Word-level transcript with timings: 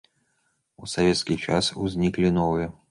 У 0.83 0.89
савецкі 0.95 1.39
час 1.45 1.71
узніклі 1.87 2.35
новыя. 2.41 2.67